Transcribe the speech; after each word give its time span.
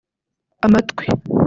amatwi 0.65 1.03